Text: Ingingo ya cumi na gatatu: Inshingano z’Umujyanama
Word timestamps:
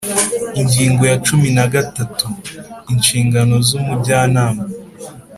Ingingo 0.61 1.03
ya 1.11 1.15
cumi 1.25 1.49
na 1.57 1.65
gatatu: 1.73 2.27
Inshingano 2.93 3.55
z’Umujyanama 3.67 4.63